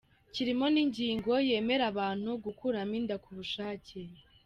kirimo 0.33 0.65
n’ingingo 0.73 1.31
yemerera 1.47 1.85
abantu 1.93 2.29
gukuramo 2.43 2.93
inda 2.99 3.15
ku 3.23 3.29
bushake 3.37 3.99